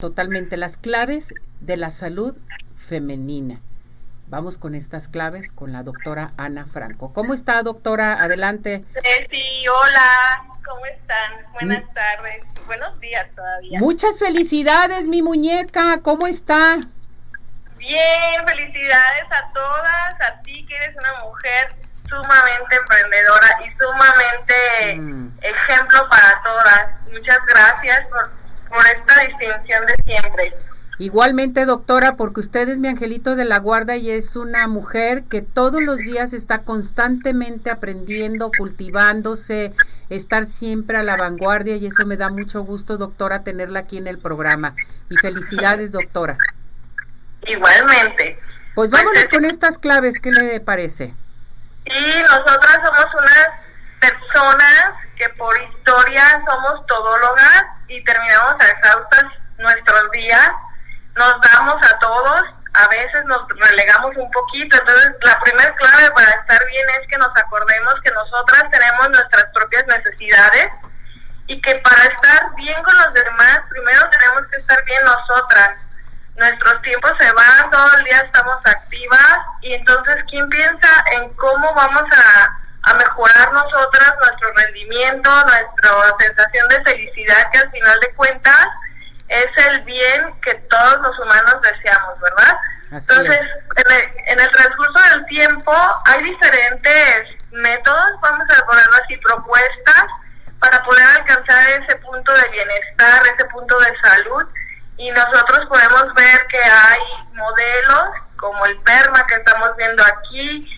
totalmente 0.00 0.56
las 0.56 0.76
claves 0.76 1.34
de 1.58 1.76
la 1.76 1.90
salud 1.90 2.36
femenina. 2.76 3.60
Vamos 4.28 4.56
con 4.56 4.76
estas 4.76 5.08
claves 5.08 5.50
con 5.50 5.72
la 5.72 5.82
doctora 5.82 6.30
Ana 6.36 6.66
Franco. 6.66 7.12
¿Cómo 7.12 7.34
está, 7.34 7.64
doctora? 7.64 8.12
Adelante. 8.12 8.84
Sí, 9.28 9.66
hola, 9.66 10.44
¿cómo 10.64 10.86
están? 10.86 11.32
Buenas 11.54 11.82
mm. 11.82 11.94
tardes, 11.94 12.44
buenos 12.66 13.00
días 13.00 13.26
todavía. 13.34 13.80
Muchas 13.80 14.20
felicidades, 14.20 15.08
mi 15.08 15.20
muñeca, 15.20 15.98
¿cómo 16.00 16.28
está? 16.28 16.76
Bien, 17.76 18.46
felicidades 18.46 19.24
a 19.32 19.52
todas, 19.52 20.14
a 20.20 20.40
ti 20.42 20.64
que 20.64 20.76
eres 20.76 20.94
una 20.96 21.24
mujer 21.24 21.74
sumamente 22.08 22.76
emprendedora 22.76 23.48
y 23.66 23.70
sumamente 23.76 24.96
mm. 24.96 25.38
ejemplo 25.42 26.08
para 26.08 26.40
todas. 26.44 27.10
Muchas 27.10 27.38
gracias 27.46 28.06
por 28.06 28.37
por 28.68 28.80
esta 28.86 29.24
distinción 29.26 29.86
de 29.86 29.94
siempre. 30.04 30.54
Igualmente, 31.00 31.64
doctora, 31.64 32.14
porque 32.14 32.40
usted 32.40 32.68
es 32.68 32.80
mi 32.80 32.88
angelito 32.88 33.36
de 33.36 33.44
la 33.44 33.60
guarda 33.60 33.94
y 33.94 34.10
es 34.10 34.34
una 34.34 34.66
mujer 34.66 35.22
que 35.30 35.42
todos 35.42 35.80
los 35.80 35.98
días 35.98 36.32
está 36.32 36.62
constantemente 36.62 37.70
aprendiendo, 37.70 38.50
cultivándose, 38.58 39.72
estar 40.10 40.46
siempre 40.46 40.98
a 40.98 41.04
la 41.04 41.16
vanguardia 41.16 41.76
y 41.76 41.86
eso 41.86 42.04
me 42.04 42.16
da 42.16 42.30
mucho 42.30 42.62
gusto, 42.62 42.96
doctora, 42.96 43.44
tenerla 43.44 43.80
aquí 43.80 43.96
en 43.96 44.08
el 44.08 44.18
programa. 44.18 44.74
Y 45.08 45.16
felicidades, 45.18 45.92
doctora. 45.92 46.36
Igualmente. 47.42 48.40
Pues 48.74 48.90
vámonos 48.90 49.28
con 49.30 49.44
estas 49.44 49.78
claves, 49.78 50.18
¿qué 50.20 50.32
le 50.32 50.58
parece? 50.58 51.14
Y 51.84 52.22
nosotras 52.22 52.78
somos 52.84 53.06
unas 53.14 53.48
personas 54.00 54.94
que 55.16 55.28
por 55.30 55.56
historia 55.62 56.22
somos 56.44 56.84
todólogas 56.86 57.77
y 57.88 58.04
terminamos 58.04 58.54
a 58.60 58.68
exhaustas 58.68 59.24
nuestros 59.56 60.10
días, 60.12 60.50
nos 61.16 61.34
damos 61.40 61.82
a 61.82 61.98
todos, 61.98 62.42
a 62.74 62.88
veces 62.88 63.24
nos 63.24 63.48
relegamos 63.48 64.16
un 64.16 64.30
poquito, 64.30 64.76
entonces 64.78 65.12
la 65.22 65.38
primera 65.40 65.74
clave 65.74 66.10
para 66.12 66.30
estar 66.30 66.66
bien 66.66 66.86
es 67.00 67.08
que 67.08 67.18
nos 67.18 67.36
acordemos 67.36 67.94
que 68.04 68.12
nosotras 68.12 68.64
tenemos 68.70 69.08
nuestras 69.08 69.46
propias 69.54 69.84
necesidades 69.86 70.68
y 71.46 71.60
que 71.60 71.74
para 71.76 72.02
estar 72.02 72.54
bien 72.54 72.80
con 72.82 72.96
los 72.98 73.14
demás, 73.14 73.60
primero 73.70 74.08
tenemos 74.10 74.46
que 74.50 74.56
estar 74.58 74.84
bien 74.84 75.02
nosotras. 75.02 75.70
Nuestros 76.36 76.82
tiempos 76.82 77.12
se 77.18 77.32
van, 77.32 77.70
todo 77.70 77.88
el 77.98 78.04
día 78.04 78.18
estamos 78.18 78.58
activas 78.64 79.38
y 79.62 79.72
entonces, 79.72 80.16
¿quién 80.30 80.48
piensa 80.50 81.04
en 81.12 81.34
cómo 81.34 81.74
vamos 81.74 82.02
a 82.02 82.67
a 82.82 82.94
mejorar 82.94 83.52
nosotras 83.52 84.12
nuestro 84.24 84.52
rendimiento, 84.54 85.30
nuestra 85.30 86.16
sensación 86.18 86.68
de 86.68 86.84
felicidad, 86.84 87.50
que 87.52 87.58
al 87.58 87.70
final 87.70 88.00
de 88.00 88.14
cuentas 88.14 88.66
es 89.28 89.66
el 89.68 89.80
bien 89.82 90.34
que 90.40 90.54
todos 90.54 91.00
los 91.00 91.18
humanos 91.18 91.56
deseamos, 91.62 92.20
¿verdad? 92.20 92.58
Entonces, 92.90 93.40
en 93.76 93.96
el, 93.96 94.02
en 94.28 94.40
el, 94.40 94.50
transcurso 94.50 95.14
del 95.14 95.26
tiempo 95.26 95.72
hay 96.06 96.22
diferentes 96.22 97.36
métodos, 97.50 98.20
vamos 98.22 98.46
a 98.48 98.64
ponerlo 98.64 98.96
así, 99.04 99.16
propuestas 99.18 100.04
para 100.58 100.82
poder 100.84 101.04
alcanzar 101.18 101.82
ese 101.82 101.96
punto 101.98 102.32
de 102.32 102.48
bienestar, 102.48 103.22
ese 103.24 103.44
punto 103.46 103.78
de 103.78 103.92
salud. 104.02 104.46
Y 104.96 105.10
nosotros 105.12 105.66
podemos 105.68 106.14
ver 106.14 106.46
que 106.48 106.58
hay 106.58 106.98
modelos 107.34 108.04
como 108.36 108.64
el 108.66 108.76
PERMA 108.80 109.26
que 109.26 109.34
estamos 109.34 109.76
viendo 109.76 110.02
aquí, 110.04 110.77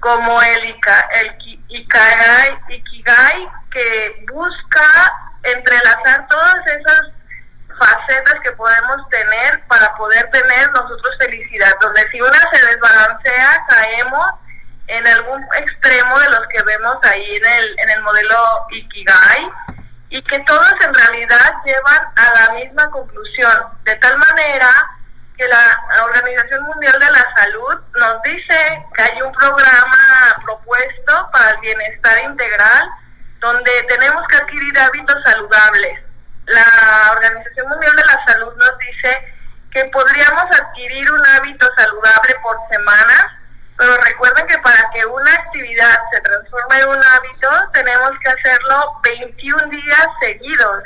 como 0.00 0.40
el, 0.42 0.76
el 1.14 1.36
Ikigai, 1.68 2.58
Ikigai, 2.68 3.48
que 3.70 4.24
busca 4.32 5.14
entrelazar 5.42 6.26
todas 6.28 6.66
esas 6.66 7.02
facetas 7.78 8.34
que 8.42 8.52
podemos 8.52 9.08
tener 9.08 9.62
para 9.68 9.94
poder 9.94 10.28
tener 10.30 10.70
nosotros 10.72 11.14
felicidad, 11.18 11.72
donde 11.80 12.04
si 12.10 12.20
una 12.20 12.38
se 12.52 12.66
desbalancea, 12.66 13.66
caemos 13.68 14.26
en 14.88 15.06
algún 15.06 15.44
extremo 15.56 16.18
de 16.18 16.30
los 16.30 16.40
que 16.48 16.62
vemos 16.64 16.96
ahí 17.04 17.36
en 17.36 17.44
el, 17.44 17.78
en 17.78 17.90
el 17.90 18.02
modelo 18.02 18.66
Ikigai 18.70 19.50
y 20.10 20.22
que 20.22 20.38
todos 20.40 20.72
en 20.80 20.94
realidad 20.94 21.52
llevan 21.64 22.00
a 22.16 22.34
la 22.34 22.54
misma 22.54 22.90
conclusión, 22.90 23.54
de 23.84 23.94
tal 23.96 24.16
manera 24.16 24.68
que 25.38 25.46
la 25.46 26.04
Organización 26.04 26.64
Mundial 26.64 26.98
de 26.98 27.10
la 27.12 27.24
Salud 27.36 27.74
nos 27.94 28.22
dice 28.22 28.84
que 28.96 29.02
hay 29.04 29.22
un 29.22 29.32
programa 29.32 30.34
propuesto 30.44 31.30
para 31.32 31.50
el 31.50 31.58
bienestar 31.58 32.24
integral 32.24 32.90
donde 33.38 33.70
tenemos 33.88 34.26
que 34.26 34.36
adquirir 34.36 34.76
hábitos 34.80 35.16
saludables. 35.24 36.00
La 36.46 37.12
Organización 37.12 37.68
Mundial 37.68 37.94
de 37.94 38.02
la 38.02 38.24
Salud 38.26 38.52
nos 38.56 38.78
dice 38.78 39.34
que 39.70 39.84
podríamos 39.92 40.44
adquirir 40.60 41.12
un 41.12 41.26
hábito 41.36 41.68
saludable 41.76 42.34
por 42.42 42.56
semana, 42.68 43.38
pero 43.76 43.96
recuerden 43.96 44.46
que 44.48 44.58
para 44.58 44.90
que 44.92 45.06
una 45.06 45.32
actividad 45.34 45.98
se 46.12 46.20
transforme 46.20 46.80
en 46.80 46.88
un 46.88 47.04
hábito 47.04 47.48
tenemos 47.72 48.10
que 48.20 48.28
hacerlo 48.28 49.00
21 49.04 49.70
días 49.70 50.06
seguidos. 50.20 50.82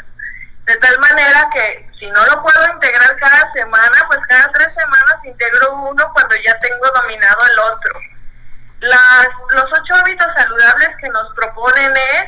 De 0.67 0.77
tal 0.77 0.97
manera 1.00 1.49
que 1.53 1.91
si 1.99 2.06
no 2.11 2.25
lo 2.27 2.43
puedo 2.43 2.73
integrar 2.73 3.17
cada 3.17 3.53
semana, 3.53 3.99
pues 4.06 4.21
cada 4.28 4.50
tres 4.53 4.73
semanas 4.75 5.17
integro 5.25 5.73
uno 5.75 6.11
cuando 6.12 6.37
ya 6.37 6.59
tengo 6.61 6.89
dominado 6.95 7.41
el 7.50 7.59
otro. 7.59 8.00
Las, 8.81 9.28
los 9.50 9.65
ocho 9.65 9.95
hábitos 9.95 10.27
saludables 10.37 10.89
que 11.00 11.09
nos 11.09 11.34
proponen 11.34 11.93
es 11.97 12.25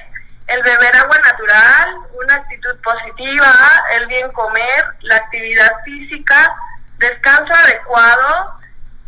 el 0.46 0.62
beber 0.62 0.96
agua 0.96 1.16
natural, 1.24 1.96
una 2.12 2.34
actitud 2.34 2.76
positiva, 2.82 3.52
el 3.94 4.06
bien 4.06 4.30
comer, 4.32 4.84
la 5.00 5.16
actividad 5.16 5.70
física, 5.84 6.54
descanso 6.98 7.52
adecuado, 7.52 8.56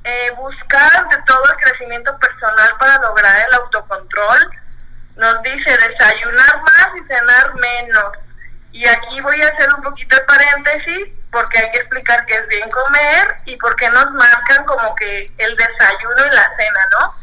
eh, 0.05 0.31
buscar 0.37 1.09
de 1.09 1.23
todo 1.27 1.43
el 1.45 1.65
crecimiento 1.65 2.17
personal 2.19 2.77
para 2.79 2.99
lograr 2.99 3.47
el 3.47 3.55
autocontrol. 3.55 4.51
Nos 5.17 5.43
dice 5.43 5.77
desayunar 5.77 6.61
más 6.63 6.89
y 6.97 7.07
cenar 7.07 7.55
menos 7.55 8.26
y 8.77 8.87
aquí 8.87 9.21
voy 9.23 9.41
a 9.41 9.47
hacer 9.47 9.75
un 9.75 9.83
poquito 9.83 10.15
de 10.17 10.23
paréntesis 10.25 11.09
porque 11.33 11.59
hay 11.59 11.71
que 11.71 11.79
explicar 11.79 12.27
qué 12.27 12.35
es 12.35 12.47
bien 12.49 12.69
comer 12.69 13.37
y 13.47 13.57
por 13.57 13.75
qué 13.77 13.89
nos 13.89 14.11
marcan 14.11 14.67
como 14.67 14.95
que 14.97 15.33
el 15.39 15.57
desayuno 15.57 16.27
y 16.27 16.35
la 16.35 16.51
cena, 16.59 16.81
¿no? 16.93 17.15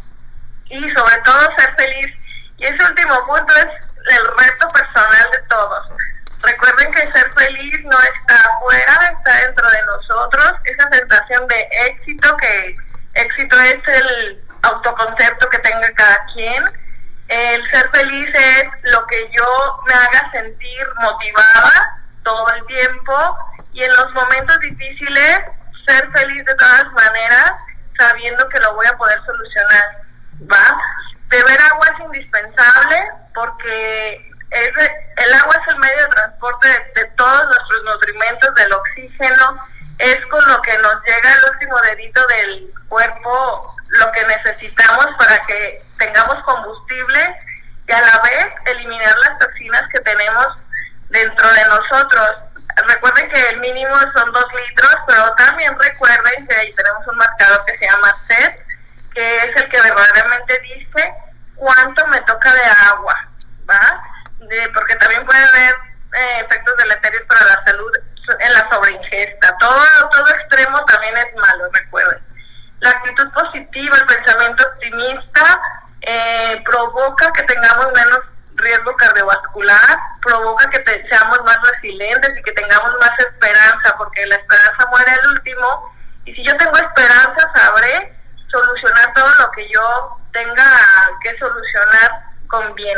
Y 0.66 0.80
sobre 0.96 1.16
todo 1.24 1.47
ser 1.56 1.75
feliz. 1.75 2.12
Y 2.58 2.66
ese 2.66 2.84
último 2.84 3.24
punto 3.28 3.53
es 3.56 4.18
el 4.18 4.25
reto 4.25 4.68
personal 4.69 5.30
de 5.31 5.40
todos. 5.47 5.90
Recuerden 6.41 6.91
que 6.91 7.12
ser 7.12 7.31
feliz 7.38 7.80
no 7.84 8.00
está 8.00 8.50
afuera, 8.50 9.16
está 9.20 9.46
dentro 9.46 9.70
de 9.70 9.81
nosotros. 9.84 10.53
Esa 10.64 10.90
sensación 10.91 11.47
de 11.50 11.70
éxito, 11.85 12.35
que 12.38 12.75
éxito 13.14 13.62
es 13.62 13.78
el 14.02 14.44
autoconcepto 14.64 15.50
que 15.50 15.59
tenga 15.59 15.88
cada 15.94 16.18
quien 16.34 16.66
el 17.33 17.71
ser 17.71 17.89
feliz 17.91 18.29
es 18.33 18.66
lo 18.83 19.05
que 19.07 19.29
yo 19.35 19.79
me 19.88 19.94
haga 19.94 20.31
sentir 20.31 20.88
motivada 21.01 21.99
todo 22.23 22.47
el 22.53 22.66
tiempo 22.67 23.38
y 23.73 23.83
en 23.83 23.89
los 23.89 24.13
momentos 24.13 24.59
difíciles 24.59 25.41
ser 25.88 26.11
feliz 26.11 26.45
de 26.45 26.55
todas 26.55 26.85
maneras 26.93 27.53
sabiendo 27.97 28.47
que 28.49 28.59
lo 28.59 28.75
voy 28.75 28.85
a 28.85 28.97
poder 28.97 29.19
solucionar. 29.25 30.03
¿Va? 30.41 30.77
Beber 31.27 31.59
agua 31.72 31.88
es 31.93 32.05
indispensable 32.05 33.11
porque 33.33 34.31
es, 34.51 34.72
el 35.17 35.33
agua 35.33 35.55
es 35.59 35.73
el 35.73 35.79
medio 35.79 36.03
de 36.03 36.09
transporte 36.09 36.67
de, 36.95 37.05
todos 37.17 37.45
nuestros 37.45 37.83
nutrimentos, 37.85 38.55
del 38.55 38.73
oxígeno, 38.73 39.67
es 39.97 40.17
con 40.27 40.47
lo 40.47 40.61
que 40.61 40.77
nos 40.77 41.03
llega 41.03 41.33
el 41.33 41.51
último 41.51 41.79
dedito 41.81 42.25
del 42.27 42.73
cuerpo 42.88 43.75
lo 43.99 44.11
que 44.11 44.25
necesitamos 44.25 45.07
para 45.17 45.39
que 45.47 45.83
tengamos 46.03 46.44
combustible 46.44 47.36
y 47.88 47.91
a 47.91 48.02
la 48.02 48.22
vez 48.24 48.47
eliminar 48.66 49.16
las 49.28 49.40
toxinas 49.40 49.84
que 49.91 50.00
tenemos 50.02 50.47
dentro 51.09 51.50
de 51.50 51.66
nosotros. 51.66 52.30
Recuerden 52.88 53.30
que 53.30 53.50
el 53.50 53.59
mínimo 53.59 53.96
son 54.16 54.31
dos 54.31 54.46
litros, 54.53 54.96
pero 55.08 55.32
también 55.35 55.78
recuerden 55.79 56.47
que 56.47 56.55
ahí 56.55 56.73
tenemos 56.73 57.08
un 57.08 57.17
marcador 57.17 57.64
que 57.66 57.78
se 57.78 57.85
llama 57.85 58.16
SED, 58.28 58.52
que 59.14 59.38
es 59.38 59.61
el 59.61 59.70
que 59.70 59.82
verdaderamente 59.82 60.59
dice 60.59 61.14
cuánto 61.55 62.08
me 62.08 62.20
toca 62.22 62.53
de 62.53 62.64
agua, 62.91 63.28
¿va? 63.70 64.03
porque 64.73 64.96
también 64.96 65.26
puede 65.26 65.44
haber 65.44 65.73
eh, 66.14 66.46
efectos 66.46 66.78
deleterios 66.78 67.23
para 67.28 67.46
la 67.46 67.64
salud 67.66 67.91
en 68.40 68.53
la 68.53 68.70
sobreingesta. 68.70 69.58
Todo, 69.58 70.09
todo 70.11 70.29
extremo 70.35 70.84
también 70.85 71.17
es 71.17 71.35
malo, 71.35 71.70
recuerden. 71.72 72.22
La 72.79 72.90
actitud 72.90 73.32
positiva, 73.32 73.97
el 73.97 74.06
pensamiento 74.06 74.64
optimista, 74.67 75.61
eh, 76.05 76.61
provoca 76.66 77.32
que 77.34 77.44
tengamos 77.44 77.88
menos 77.88 78.20
riesgo 78.55 78.96
cardiovascular, 78.96 80.00
provoca 80.22 80.70
que 80.70 80.84
seamos 81.09 81.40
más 81.46 81.58
resilientes 81.72 82.38
y 82.38 82.44
que 82.44 82.52
tengamos 82.52 82.94
más 83.02 83.11
esperanza, 83.20 83.94
porque 83.97 84.26
la 84.28 84.35
esperanza 84.35 84.88
muere 84.91 85.11
al 85.11 85.32
último. 85.32 85.96
Y 86.26 86.34
si 86.35 86.44
yo 86.44 86.55
tengo 86.58 86.76
esperanza, 86.76 87.52
sabré 87.55 88.16
solucionar 88.52 89.14
todo 89.14 89.29
lo 89.40 89.52
que 89.52 89.67
yo 89.70 90.17
tenga 90.32 90.66
que 91.23 91.38
solucionar 91.38 92.11
con 92.47 92.76
bien. 92.76 92.97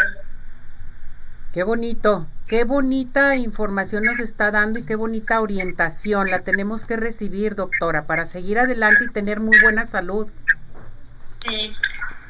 Qué 1.53 1.63
bonito, 1.63 2.27
Qué 2.47 2.63
bonita 2.63 3.35
información 3.35 4.03
nos 4.03 4.19
está 4.19 4.51
dando 4.51 4.77
y 4.77 4.85
qué 4.85 4.95
bonita 4.95 5.41
orientación. 5.41 6.29
La 6.29 6.41
tenemos 6.41 6.85
que 6.85 6.95
recibir, 6.95 7.55
doctora, 7.55 8.05
para 8.05 8.27
seguir 8.27 8.59
adelante 8.59 9.05
y 9.05 9.11
tener 9.11 9.39
muy 9.39 9.57
buena 9.63 9.87
salud. 9.87 10.31
Sí, 11.39 11.75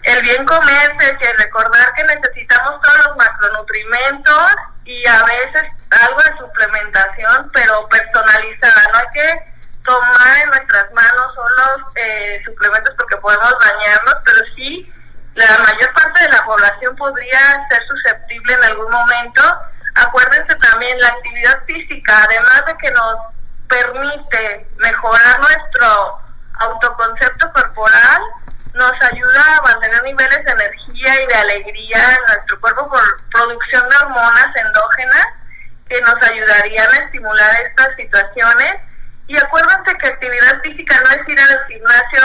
el 0.06 0.22
bien 0.22 0.46
comer, 0.46 0.96
que 0.98 1.34
recordar 1.38 1.94
que 1.96 2.04
necesitamos 2.04 2.82
todos 2.82 3.06
los 3.08 3.18
macronutrimentos 3.18 4.56
y 4.86 5.06
a 5.08 5.24
veces 5.24 5.64
algo 6.04 6.18
de 6.18 6.38
suplementación, 6.38 7.52
pero 7.54 7.88
personalizada. 7.90 8.82
No 8.94 9.00
hay 9.00 9.06
que 9.14 9.56
tomar 9.84 10.38
en 10.44 10.50
nuestras 10.50 10.92
manos 10.94 11.34
solo 11.34 11.92
eh, 11.96 12.42
suplementos 12.46 12.94
porque 12.98 13.18
podemos 13.18 13.54
dañarnos, 13.60 14.16
pero 14.26 14.40
sí 14.56 14.92
la 15.36 15.58
mayor 15.60 15.94
parte 15.94 16.24
de 16.24 16.30
la 16.30 16.46
población 16.46 16.96
podría 16.96 17.40
ser 17.70 17.82
susceptible 17.88 18.54
en 18.54 18.64
algún 18.64 18.90
momento. 18.90 19.42
Acuérdense 19.96 20.56
también 20.56 21.00
la 21.00 21.10
actividad 21.10 21.64
física, 21.66 22.24
además 22.24 22.64
de 22.68 22.78
que 22.78 22.92
nos 22.92 23.16
permite 23.68 24.68
mejorar 24.78 25.40
nuestro 25.40 26.20
autoconcepto 26.60 27.52
corporal, 27.52 28.22
nos 28.76 28.92
ayuda 29.10 29.42
a 29.58 29.62
mantener 29.62 30.04
niveles 30.04 30.44
de 30.44 30.52
energía 30.52 31.24
y 31.24 31.28
de 31.28 31.36
alegría 31.36 31.98
en 31.98 32.34
nuestro 32.34 32.60
cuerpo 32.60 32.90
por 32.90 33.02
producción 33.32 33.88
de 33.88 33.96
hormonas 34.04 34.48
endógenas 34.56 35.28
que 35.88 36.02
nos 36.02 36.16
ayudarían 36.30 36.92
a 36.92 37.06
estimular 37.06 37.56
estas 37.64 37.96
situaciones. 37.96 38.76
Y 39.28 39.38
acuérdense 39.38 39.98
que 39.98 40.08
actividad 40.08 40.62
física 40.62 41.02
no 41.04 41.10
es 41.10 41.28
ir 41.28 41.40
al 41.40 41.66
gimnasio 41.68 42.22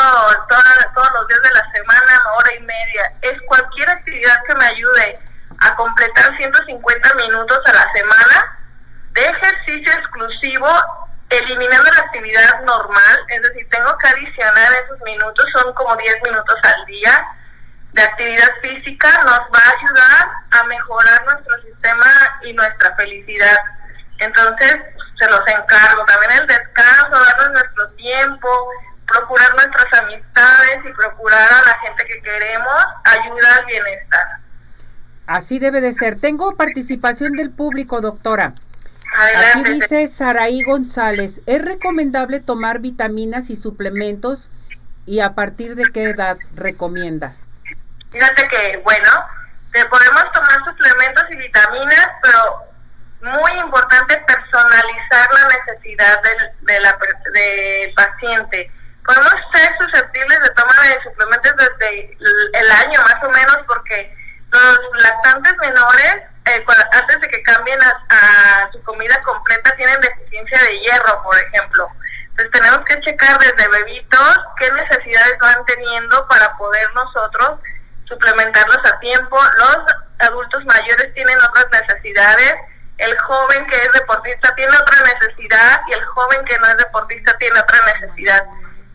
todos 0.49 1.11
los 1.15 1.29
días 1.29 1.41
de 1.43 1.51
la 1.55 1.73
semana, 1.73 2.21
hora 2.37 2.55
y 2.55 2.61
media. 2.63 3.13
Es 3.23 3.41
cualquier 3.47 3.89
actividad 3.89 4.37
que 4.47 4.55
me 4.57 4.65
ayude 4.67 5.19
a 5.61 5.77
completar 5.77 6.37
150 6.37 7.15
minutos 7.15 7.59
a 7.65 7.73
la 7.73 7.87
semana 7.95 8.59
de 9.13 9.23
ejercicio 9.25 9.93
exclusivo 9.93 10.69
eliminando 11.31 11.91
la 11.97 12.03
actividad 12.05 12.61
normal, 12.67 13.19
es 13.29 13.43
decir, 13.43 13.69
tengo 13.71 13.97
que 13.99 14.09
adicionar 14.09 14.73
esos 14.85 15.01
minutos, 15.03 15.47
son 15.55 15.73
como 15.75 15.97
10 15.97 16.17
minutos 16.25 16.57
al 16.63 16.87
día 16.87 17.27
de 17.93 18.03
actividad 18.03 18.49
física, 18.63 19.09
nos 19.25 19.41
va 19.41 19.61
a 19.65 19.77
ayudar 19.79 20.29
a 20.51 20.65
mejorar 20.65 21.25
nuestro 21.25 21.63
sistema 21.63 22.07
y 22.43 22.53
nuestra 22.53 22.95
felicidad. 22.97 23.57
Entonces, 24.19 24.77
se 25.19 25.31
los 25.31 25.41
encargo. 25.41 26.05
También 26.05 26.41
el 26.41 26.47
descanso, 26.47 27.11
darnos 27.11 27.51
nuestro 27.53 27.89
tiempo, 27.97 28.49
procurar 29.07 29.51
nuestras 29.55 30.03
amistades 30.03 30.85
y 30.85 30.93
procurar 30.93 31.49
a 31.53 31.67
la 31.67 31.79
gente 31.81 32.05
que 32.07 32.23
queremos, 32.23 32.85
ayuda 33.05 33.57
al 33.59 33.67
bienestar. 33.67 34.27
Así 35.27 35.59
debe 35.59 35.81
de 35.81 35.93
ser. 35.93 36.19
Tengo 36.21 36.57
participación 36.57 37.33
del 37.33 37.51
público, 37.51 38.01
doctora. 38.01 38.53
Aquí 39.17 39.73
dice 39.73 40.07
Saraí 40.07 40.63
González, 40.63 41.41
¿es 41.47 41.63
recomendable 41.63 42.41
tomar 42.41 42.79
vitaminas 42.79 43.51
y 43.51 43.57
suplementos 43.57 44.51
y 45.05 45.21
a 45.21 45.35
partir 45.35 45.75
de 45.75 45.85
qué 45.85 46.05
edad 46.11 46.39
recomienda? 46.55 47.35
Fíjate 48.13 48.49
que, 48.49 48.77
bueno, 48.85 49.11
podemos 49.91 50.33
tomar 50.33 50.65
suplementos 50.65 51.25
y 51.31 51.37
vitaminas, 51.37 52.09
pero 52.23 52.71
muy 53.23 53.53
importante 53.61 54.17
personalizar 54.27 55.29
la 55.35 55.49
necesidad 55.49 56.23
del, 56.23 56.67
de 56.67 56.81
la, 56.81 56.99
del 57.33 57.95
paciente. 57.95 58.71
Podemos 59.05 59.35
ser 59.53 59.71
susceptibles 59.79 60.39
de 60.41 60.51
tomar 60.51 60.77
de 60.83 61.03
suplementos 61.03 61.53
desde 61.57 62.17
el 62.53 62.71
año 62.71 63.01
más 63.01 63.25
o 63.25 63.29
menos 63.29 63.59
porque 63.67 64.15
los 64.53 65.03
lactantes 65.03 65.53
menores 65.59 66.30
eh, 66.51 66.65
antes 66.93 67.21
de 67.21 67.29
que 67.29 67.43
cambien 67.43 67.79
a, 67.83 68.69
su 68.73 68.83
comida 68.83 69.21
completa, 69.23 69.75
tienen 69.77 70.01
deficiencia 70.01 70.63
de 70.63 70.79
hierro, 70.81 71.23
por 71.23 71.37
ejemplo. 71.37 71.89
Entonces 72.31 72.51
tenemos 72.53 72.85
que 72.87 73.01
checar 73.01 73.39
desde 73.39 73.69
bebitos 73.69 74.39
qué 74.59 74.71
necesidades 74.73 75.37
van 75.41 75.65
teniendo 75.67 76.27
para 76.29 76.57
poder 76.57 76.93
nosotros 76.95 77.61
suplementarlos 78.07 78.79
a 78.85 78.99
tiempo. 78.99 79.41
Los 79.59 79.79
adultos 80.19 80.65
mayores 80.65 81.15
tienen 81.15 81.37
otras 81.37 81.67
necesidades. 81.71 82.55
El 82.99 83.17
joven 83.21 83.67
que 83.67 83.77
es 83.77 83.93
deportista 83.93 84.55
tiene 84.55 84.73
otra 84.77 84.97
necesidad 85.05 85.81
y 85.89 85.93
el 85.93 86.05
joven 86.07 86.45
que 86.45 86.59
no 86.59 86.67
es 86.67 86.77
deportista 86.77 87.33
tiene 87.39 87.59
otra 87.59 87.79
necesidad. 87.95 88.45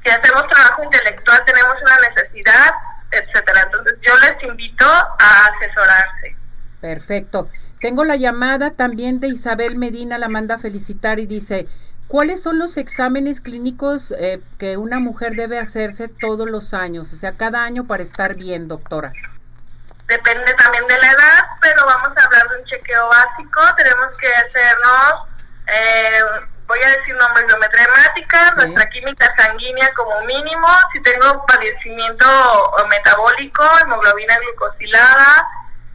Si 0.04 0.12
hacemos 0.12 0.48
trabajo 0.48 0.84
intelectual 0.84 1.44
tenemos 1.46 1.76
una 1.82 2.10
necesidad, 2.10 2.72
etcétera. 3.12 3.62
Entonces 3.64 3.98
yo 4.02 4.16
les 4.18 4.44
invito 4.44 4.86
a 4.88 5.50
asesorarse. 5.56 6.45
Perfecto. 6.86 7.50
Tengo 7.82 8.04
la 8.04 8.16
llamada 8.16 8.70
también 8.70 9.20
de 9.20 9.28
Isabel 9.28 9.76
Medina, 9.76 10.20
la 10.20 10.30
manda 10.30 10.54
a 10.54 10.60
felicitar 10.60 11.18
y 11.18 11.26
dice, 11.26 11.68
¿cuáles 12.08 12.44
son 12.44 12.60
los 12.60 12.78
exámenes 12.78 13.42
clínicos 13.42 14.12
eh, 14.12 14.40
que 14.60 14.78
una 14.78 15.00
mujer 15.00 15.34
debe 15.34 15.58
hacerse 15.58 16.10
todos 16.10 16.48
los 16.48 16.76
años? 16.76 17.12
O 17.12 17.16
sea, 17.16 17.32
cada 17.32 17.64
año 17.64 17.86
para 17.86 18.04
estar 18.04 18.36
bien, 18.36 18.68
doctora. 18.68 19.14
Depende 20.06 20.54
también 20.54 20.86
de 20.86 20.96
la 21.00 21.08
edad, 21.08 21.44
pero 21.60 21.84
vamos 21.88 22.10
a 22.16 22.24
hablar 22.24 22.50
de 22.50 22.60
un 22.60 22.66
chequeo 22.66 23.10
básico. 23.10 23.62
Tenemos 23.78 24.14
que 24.22 24.28
hacernos, 24.28 25.28
eh, 25.66 26.20
voy 26.68 26.80
a 26.86 26.90
decir 27.00 27.16
nombres, 27.16 27.48
biometría 27.48 27.86
hemática, 27.86 28.54
nuestra 28.58 28.90
química 28.92 29.34
sanguínea 29.40 29.90
como 29.96 30.22
mínimo, 30.26 30.68
si 30.94 31.02
tengo 31.02 31.44
padecimiento 31.48 32.28
metabólico, 32.92 33.64
hemoglobina 33.82 34.38
glucosilada, 34.38 35.48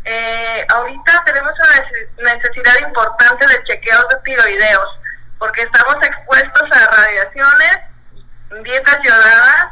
eh, 0.05 0.67
ahorita 0.73 1.23
tenemos 1.25 1.53
una 2.19 2.35
necesidad 2.35 2.89
importante 2.89 3.47
de 3.47 3.65
chequeos 3.65 4.07
de 4.09 4.17
tiroideos, 4.25 4.99
porque 5.39 5.63
estamos 5.63 5.97
expuestos 6.03 6.63
a 6.73 6.97
radiaciones, 6.97 7.79
dietas 8.63 8.97
yodadas 9.03 9.67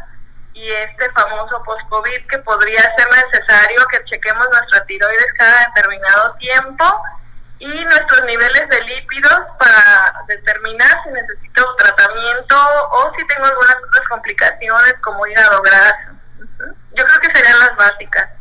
y 0.52 0.69
este 0.70 1.10
famoso 1.12 1.62
post-COVID 1.62 2.26
que 2.26 2.38
podría 2.38 2.80
ser 2.80 3.06
necesario 3.08 3.84
que 3.90 4.04
chequemos 4.04 4.46
nuestra 4.50 4.84
tiroides 4.86 5.32
cada 5.36 5.66
determinado 5.66 6.34
tiempo 6.34 7.02
y 7.60 7.84
nuestros 7.84 8.22
niveles 8.24 8.69
de 8.69 8.81
lípidos 8.82 9.40
para 9.58 10.24
determinar 10.26 10.90
si 11.04 11.10
necesito 11.10 11.74
tratamiento 11.76 12.56
o 12.90 13.12
si 13.16 13.26
tengo 13.26 13.46
algunas 13.46 13.76
otras 13.88 14.08
complicaciones 14.08 14.94
como 15.02 15.26
hígado 15.26 15.62
graso. 15.62 16.19
Yo 16.94 17.04
creo 17.04 17.20
que 17.20 17.34
serían 17.34 17.58
las 17.58 17.76
básicas. 17.76 18.38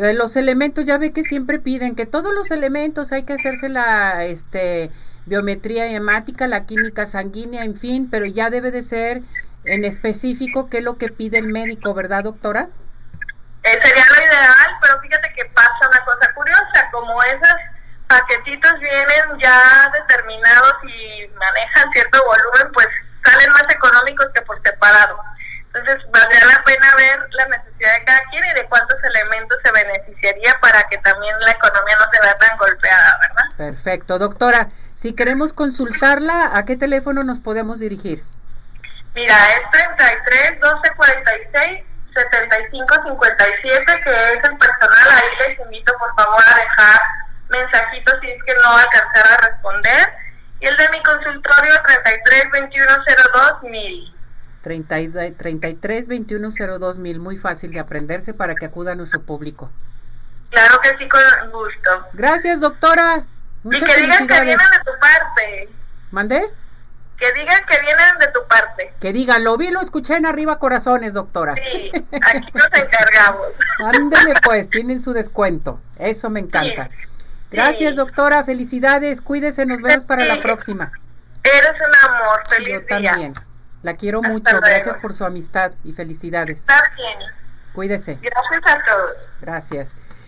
Eh, 0.00 0.14
los 0.14 0.36
elementos, 0.36 0.86
ya 0.86 0.96
ve 0.96 1.12
que 1.12 1.24
siempre 1.24 1.58
piden 1.58 1.96
que 1.96 2.06
todos 2.06 2.32
los 2.32 2.52
elementos 2.52 3.10
hay 3.10 3.24
que 3.24 3.32
hacerse 3.32 3.68
la 3.68 4.24
este, 4.24 4.92
biometría 5.26 5.86
hemática, 5.86 6.46
la 6.46 6.66
química 6.66 7.04
sanguínea, 7.04 7.64
en 7.64 7.76
fin, 7.76 8.08
pero 8.08 8.24
ya 8.24 8.48
debe 8.48 8.70
de 8.70 8.84
ser 8.84 9.22
en 9.64 9.84
específico 9.84 10.70
qué 10.70 10.78
es 10.78 10.84
lo 10.84 10.98
que 10.98 11.08
pide 11.08 11.38
el 11.38 11.48
médico, 11.48 11.94
¿verdad, 11.94 12.22
doctora? 12.22 12.68
Eh, 13.64 13.78
sería 13.82 14.04
lo 14.16 14.24
ideal, 14.24 14.68
pero 14.80 15.00
fíjate 15.00 15.32
que 15.34 15.44
pasa 15.46 15.88
una 15.88 16.04
cosa 16.04 16.32
curiosa, 16.32 16.88
como 16.92 17.20
esos 17.24 17.56
paquetitos 18.06 18.78
vienen 18.78 19.38
ya 19.40 19.90
determinados 19.98 20.74
y 20.84 21.26
manejan 21.34 21.90
cierto 21.92 22.24
volumen, 22.24 22.72
pues 22.72 22.86
salen 23.24 23.50
más 23.50 23.68
económicos 23.68 24.28
que 24.32 24.42
por 24.42 24.62
separado. 24.62 25.18
Entonces, 25.74 26.08
valdría 26.12 26.44
la 26.44 26.62
pena 26.62 26.86
ver 26.96 27.18
la 27.32 27.46
necesidad 27.46 27.67
de 27.86 28.04
cada 28.04 28.20
quien 28.30 28.44
y 28.44 28.54
de 28.54 28.66
cuántos 28.66 28.96
elementos 29.04 29.58
se 29.64 29.72
beneficiaría 29.72 30.58
para 30.60 30.82
que 30.84 30.98
también 30.98 31.34
la 31.40 31.52
economía 31.52 31.96
no 31.98 32.12
se 32.12 32.20
vea 32.20 32.34
tan 32.36 32.58
golpeada, 32.58 33.18
¿verdad? 33.20 33.56
Perfecto. 33.56 34.18
Doctora, 34.18 34.68
si 34.94 35.14
queremos 35.14 35.52
consultarla, 35.52 36.50
¿a 36.54 36.64
qué 36.64 36.76
teléfono 36.76 37.22
nos 37.22 37.38
podemos 37.38 37.78
dirigir? 37.78 38.24
Mira, 39.14 39.34
es 39.54 39.70
33 39.70 40.60
12 40.60 40.90
46 40.96 41.84
75 42.14 42.94
57, 43.06 44.00
que 44.04 44.10
es 44.10 44.30
el 44.32 44.56
personal. 44.56 45.08
Ahí 45.10 45.48
les 45.48 45.58
invito, 45.60 45.92
por 45.98 46.14
favor, 46.14 46.42
a 46.46 46.58
dejar 46.58 47.00
mensajitos 47.48 48.14
si 48.20 48.30
es 48.30 48.42
que 48.44 48.54
no 48.54 48.76
alcanzar 48.76 49.26
a 49.26 49.48
responder. 49.48 50.08
Y 50.60 50.66
el 50.66 50.76
de 50.76 50.88
mi 50.90 51.02
consultorio, 51.02 51.72
33 51.86 52.50
21 52.52 52.86
02 53.32 53.62
1000. 53.62 54.17
33 54.62 56.08
21 56.08 56.50
02 56.78 56.98
mil, 56.98 57.20
muy 57.20 57.36
fácil 57.36 57.72
de 57.72 57.80
aprenderse 57.80 58.34
para 58.34 58.54
que 58.54 58.66
acuda 58.66 58.92
a 58.92 58.94
nuestro 58.94 59.22
público. 59.22 59.70
Claro 60.50 60.78
que 60.82 60.88
sí, 60.98 61.08
con 61.08 61.50
gusto. 61.50 62.06
Gracias, 62.14 62.60
doctora. 62.60 63.24
y 63.64 63.82
que 63.82 64.00
digan 64.00 64.26
que 64.26 64.40
vienen 64.40 64.56
de 64.56 64.78
tu 64.84 64.98
parte. 65.00 65.68
¿Mandé? 66.10 66.50
Que 67.18 67.32
digan 67.32 67.58
que 67.68 67.80
vienen 67.80 68.18
de 68.20 68.26
tu 68.28 68.46
parte. 68.48 68.94
Que 69.00 69.12
digan, 69.12 69.42
lo 69.44 69.56
vi, 69.56 69.70
lo 69.70 69.80
escuché 69.80 70.16
en 70.16 70.26
arriba 70.26 70.58
corazones, 70.58 71.14
doctora. 71.14 71.54
Sí, 71.56 71.90
aquí 72.22 72.46
nos 72.54 72.66
encargamos. 72.66 73.48
Ándele 73.94 74.34
pues, 74.44 74.70
tienen 74.70 75.00
su 75.00 75.12
descuento. 75.12 75.80
Eso 75.98 76.30
me 76.30 76.40
encanta. 76.40 76.90
Gracias, 77.50 77.96
doctora. 77.96 78.44
Felicidades. 78.44 79.20
Cuídese, 79.20 79.66
nos 79.66 79.82
vemos 79.82 80.04
para 80.04 80.24
la 80.24 80.40
próxima. 80.40 80.92
Eres 81.42 81.70
un 81.70 82.10
amor. 82.10 82.42
Feliz 82.48 82.68
Yo 82.68 82.86
también. 82.86 83.34
La 83.82 83.94
quiero 83.94 84.22
mucho. 84.22 84.56
Gracias 84.60 84.98
por 84.98 85.14
su 85.14 85.24
amistad 85.24 85.72
y 85.84 85.92
felicidades. 85.92 86.60
Está 86.60 86.82
bien. 86.96 87.18
Cuídese. 87.72 88.18
Gracias 88.20 88.74
a 88.74 88.84
todos. 88.84 89.16
Gracias. 89.40 89.96